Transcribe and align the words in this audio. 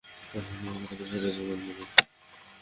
আমরা 0.33 0.69
আমেরিকায় 0.71 0.97
তাকে 0.99 1.05
সেরা 1.11 1.29
জীবন 1.37 1.59
দিবো। 1.65 1.83